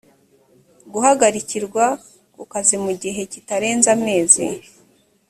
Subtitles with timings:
[0.93, 1.85] guhagarikwa
[2.33, 4.45] ku kazi mu gihe kitarenze amezi